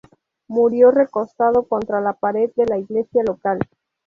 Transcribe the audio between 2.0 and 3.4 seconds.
la pared de la iglesia